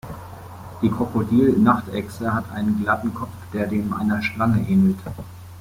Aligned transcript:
Die 0.81 0.89
Krokodil-Nachtechse 0.89 2.33
hat 2.33 2.49
einen 2.49 2.79
glatten 2.81 3.13
Kopf, 3.13 3.29
der 3.53 3.67
dem 3.67 3.93
einer 3.93 4.23
Schlange 4.23 4.67
ähnelt. 4.67 4.97